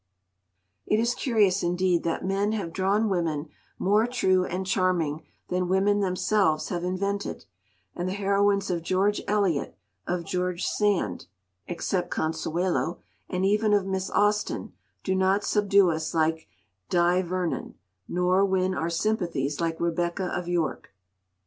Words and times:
It 0.87 0.99
is 0.99 1.13
curious, 1.13 1.61
indeed, 1.61 2.01
that 2.05 2.25
men 2.25 2.53
have 2.53 2.73
drawn 2.73 3.07
women 3.07 3.49
more 3.77 4.07
true 4.07 4.45
and 4.45 4.65
charming 4.65 5.21
than 5.49 5.67
women 5.67 5.99
themselves 5.99 6.69
have 6.69 6.83
invented, 6.83 7.45
and 7.95 8.07
the 8.09 8.13
heroines 8.13 8.71
of 8.71 8.81
George 8.81 9.21
Eliot, 9.27 9.77
of 10.07 10.23
George 10.25 10.65
Sand 10.65 11.27
(except 11.67 12.09
Consuelo), 12.09 12.97
and 13.29 13.45
even 13.45 13.73
of 13.75 13.85
Miss 13.85 14.09
Austen, 14.09 14.73
do 15.03 15.13
not 15.13 15.43
subdue 15.43 15.91
us 15.91 16.15
like 16.15 16.47
Di 16.89 17.21
Vernon, 17.21 17.75
nor 18.07 18.43
win 18.43 18.73
our 18.73 18.89
sympathies 18.89 19.61
like 19.61 19.79
Rebecca 19.79 20.29
of 20.35 20.47
York. 20.47 20.95